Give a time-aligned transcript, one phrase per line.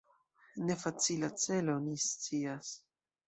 [0.69, 2.73] Ne facila celo, ni scias.